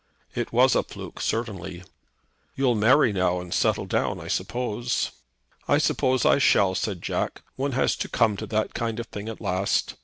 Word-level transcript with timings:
"It 0.33 0.51
was 0.51 0.73
a 0.73 0.81
fluke, 0.81 1.21
certainly." 1.21 1.83
"You'll 2.55 2.73
marry 2.73 3.13
now 3.13 3.39
and 3.39 3.53
settle 3.53 3.85
down, 3.85 4.19
I 4.19 4.29
suppose?" 4.29 5.11
"I 5.67 5.77
suppose 5.77 6.25
I 6.25 6.39
shall," 6.39 6.73
said 6.73 7.03
Jack. 7.03 7.43
"One 7.55 7.73
has 7.73 7.95
to 7.97 8.09
come 8.09 8.35
to 8.37 8.47
that 8.47 8.73
kind 8.73 8.99
of 8.99 9.05
thing 9.05 9.29
at 9.29 9.39
last. 9.39 9.93